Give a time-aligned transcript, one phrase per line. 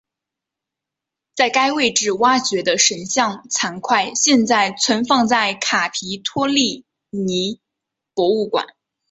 [1.35, 7.61] 在该位置挖掘的神像残块现在存放在卡皮托利尼
[8.15, 8.65] 博物馆。